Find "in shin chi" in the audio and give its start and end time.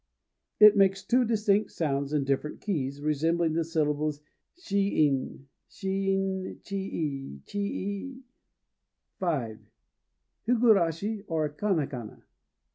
5.07-6.75